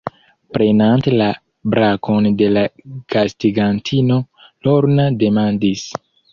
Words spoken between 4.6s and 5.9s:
Lorna demandis: